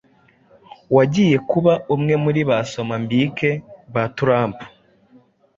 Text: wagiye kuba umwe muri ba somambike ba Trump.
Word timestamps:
wagiye 0.95 1.35
kuba 1.49 1.73
umwe 1.95 2.13
muri 2.23 2.41
ba 2.49 2.57
somambike 2.71 3.49
ba 3.93 4.03
Trump. 4.17 4.57